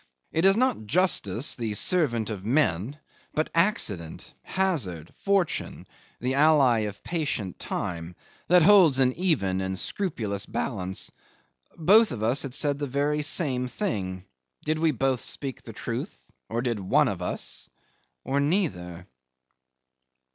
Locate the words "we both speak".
14.79-15.61